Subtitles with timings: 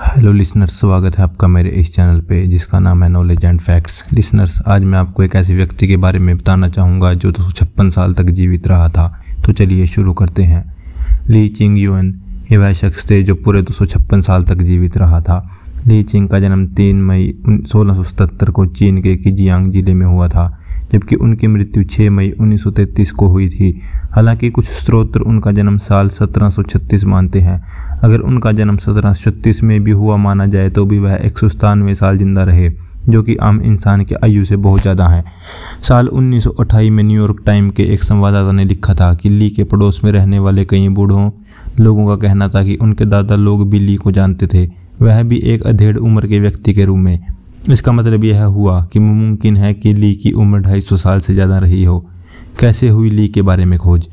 [0.00, 4.04] Hello listeners स्वागत है आपका मेरे इस चैनल पे, जिसका नाम है नॉलेज एंड फैक्ट्स
[4.12, 7.50] लिसनर्स आज मैं आपको एक ऐसे व्यक्ति के बारे में बताना चाहूँगा, जो दो सौ
[7.50, 9.06] छप्पन साल तक जीवित रहा था।
[9.46, 10.64] तो चलिए शुरू करते हैं।
[11.28, 12.08] ली चिंग यून
[12.52, 15.38] ये वह शख्स थे जो पूरे दो सौ छप्पन साल तक जीवित रहा था।
[15.86, 17.32] ली चिंग का जन्म तीन मई
[17.68, 18.02] सोलह
[18.50, 20.48] को चीन के किजियांग ज़िले में हुआ था,
[20.92, 23.80] जबकि उनकी मृत्यु 6 मई 1933 को हुई थी।
[24.12, 27.62] हालाँकि कुछ स्रोत उनका जन्म साल 1736 मानते हैं।
[28.02, 31.94] अगर उनका जन्म सत्रह में भी हुआ माना जाए तो भी वह एक सौ सत्तानवे
[31.94, 32.70] साल ज़िंदा रहे,
[33.08, 35.24] जो कि आम इंसान की आयु से बहुत ज़्यादा हैं।
[35.82, 39.48] साल उन्नीस सौ अट्ठाईस में न्यूयॉर्क टाइम के एक संवाददाता ने लिखा था कि ली
[39.50, 41.30] के पड़ोस में रहने वाले कई बूढ़ों
[41.80, 44.66] लोगों का कहना था कि उनके दादा लोग भी ली को जानते थे।
[45.02, 47.18] वह भी एक अधेड़ उम्र के व्यक्ति के रूप में।
[47.70, 51.34] इसका मतलब यह हुआ कि मुमकिन है कि ली की उम्र ढाई सौ साल से
[51.34, 51.98] ज़्यादा रही हो।
[52.60, 54.08] कैसे हुई ली के बारे में खोज?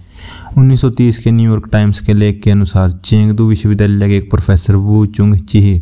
[0.58, 5.36] 1930 के न्यूयॉर्क टाइम्स के लेख के अनुसार चेंगदू विश्वविद्यालय के एक प्रोफेसर वू चुंग
[5.36, 5.82] चिह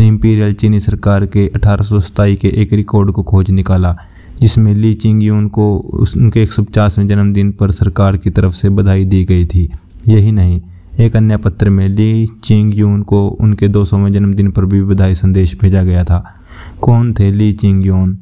[0.00, 3.96] ने इंपीरियल चीनी सरकार के अठारह के एक रिकॉर्ड को खोज निकाला,
[4.40, 9.24] जिसमें ली चिंगयून को उनके एक सौ जन्मदिन पर सरकार की तरफ़ से बधाई दी
[9.24, 9.72] गई थी।
[10.08, 10.60] यही नहीं,
[11.00, 15.56] एक अन्य पत्र में ली चिंग यून को उनके 200वें जन्मदिन पर भी बधाई संदेश
[15.60, 16.34] भेजा गया था।
[16.80, 18.18] कौन थे ली चिंग योन?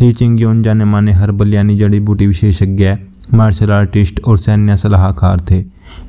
[0.00, 2.96] ली चिंग योन जाने माने हर्बल यानी जड़ी बूटी विशेषज्ञ
[3.34, 5.60] मार्शल आर्टिस्ट और सैन्य सलाहकार थे।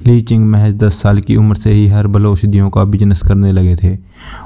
[0.07, 3.75] ली चिंग महज दस साल की उम्र से ही हर्बल औषधियों का बिज़नेस करने लगे
[3.75, 3.97] थे।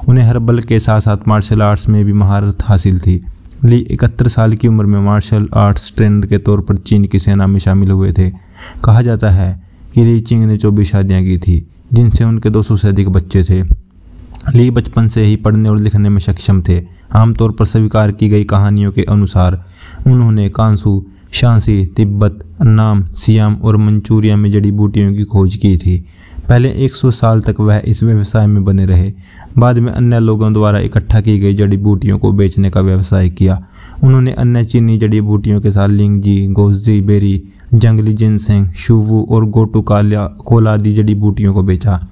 [0.09, 3.25] उन्हें हर्बल के साथ साथ मार्शल आर्ट्स में भी महारत हासिल थी।
[3.65, 7.47] ली इकहत्तर साल की उम्र में मार्शल आर्ट्स ट्रेनर के तौर पर चीन की सेना
[7.47, 8.29] में शामिल हुए थे।
[8.83, 12.87] कहा जाता है कि ली चिंग ने चौबीस शादियाँ की थी, जिनसे उनके 200 से
[12.87, 13.63] अधिक बच्चे थे।
[14.55, 16.81] ली बचपन से ही पढ़ने और लिखने में सक्षम थे।
[17.13, 19.65] आमतौर पर स्वीकार की गई कहानियों के अनुसार
[20.07, 26.05] उन्होंने Kansu Shansi, Tibet, Annam, Siam और मंचूरिया में जड़ी बूटियों की खोज की थी।
[26.49, 29.13] पहले 100 साल तक वह इस व्यवसाय में बने रहे।
[29.57, 33.67] बाद में अन्य लोगों द्वारा इकट्ठा की गई जड़ी बूटियों को बेचने का व्यवसाय किया।
[34.03, 39.81] उन्होंने अन्य चीनी जड़ी बूटियों के साथ लिंगजी गोजी बेरी, जंगली जिनसेंग, शुवू और गोटू
[39.81, 42.07] कालिया कोला आदि जड़ी बूटियों को बेचा।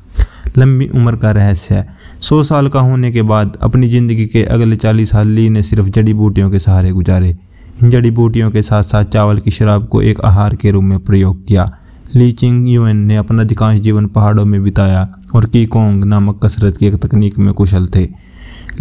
[0.58, 1.88] लंबी उम्र का रहस्य। है
[2.22, 5.90] सौ साल का होने के बाद अपनी ज़िंदगी के अगले चालीस साल ली ने सिर्फ़
[5.90, 7.38] जड़ी बूटियों के सहारे गुजारे।
[7.76, 11.46] जड़ी बूटियों के साथ साथ चावल की शराब को एक आहार के रूप में प्रयोग
[11.48, 11.72] किया।
[12.16, 16.86] ली चिंग यूएन ने अपना अधिकांश जीवन पहाड़ों में बिताया और कीकोंग नामक कसरत की
[16.86, 18.08] एक तकनीक में कुशल थे।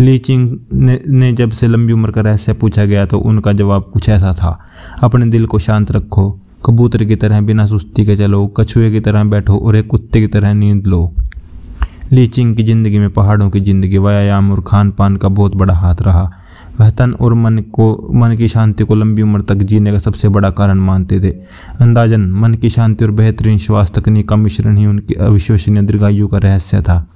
[0.00, 3.90] ली चिंग ने, ने जब से लंबी उम्र का रहस्य पूछा गया तो उनका जवाब
[3.92, 4.58] कुछ ऐसा था
[5.02, 6.30] अपने दिल को शांत रखो
[6.66, 10.26] कबूतर की तरह बिना सुस्ती के चलो कछुए की तरह बैठो और एक कुत्ते की
[10.26, 11.10] तरह नींद लो।
[12.12, 16.02] लीचिंग की ज़िंदगी में पहाड़ों की ज़िंदगी व्यायाम और खान पान का बहुत बड़ा हाथ
[16.02, 16.30] रहा।
[16.80, 20.28] वह तन और मन को, मन की शांति को लंबी उम्र तक जीने का सबसे
[20.28, 21.30] बड़ा कारण मानते थे।
[21.80, 26.38] अंदाजन, मन की शांति और बेहतरीन श्वास तकनीक का मिश्रण ही उनकी अविश्वसनीय दीर्घायु का
[26.38, 27.06] रहस्य था।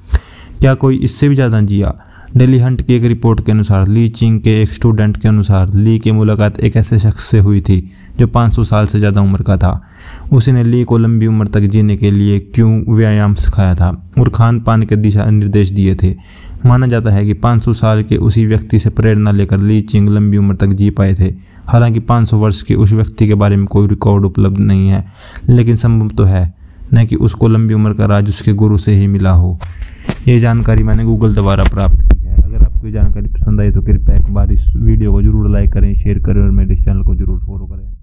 [0.61, 1.94] क्या कोई इससे भी ज़्यादा जिया?
[2.26, 5.98] डेली हंट की एक रिपोर्ट के अनुसार, ली चिंग के एक स्टूडेंट के अनुसार, ली
[5.98, 7.78] की मुलाकात एक ऐसे शख्स से हुई थी
[8.19, 9.81] जो 500 साल से ज़्यादा उम्र का था।
[10.32, 14.60] उसने ली को लंबी उम्र तक जीने के लिए क्यों व्यायाम सिखाया था और खान
[14.60, 16.14] पान के दिशा निर्देश दिए थे।
[16.66, 20.37] माना जाता है कि 500 साल के उसी व्यक्ति से प्रेरणा लेकर ली चिंग लंबी
[20.37, 21.32] उम्र तक जी पाए थे।
[21.66, 25.04] हालाँकि 500 वर्ष के उस व्यक्ति के बारे में कोई रिकॉर्ड उपलब्ध नहीं है,
[25.48, 26.54] लेकिन संभव तो है
[26.94, 29.58] न कि उसको लंबी उम्र का राज उसके गुरु से ही मिला हो।
[30.28, 32.16] ये जानकारी मैंने गूगल द्वारा प्राप्त की।
[32.92, 36.42] जानकारी पसंद आई तो कृपया एक बार इस वीडियो को ज़रूर लाइक करें शेयर करें
[36.42, 37.95] और मेरे चैनल को ज़रूर फॉलो करें।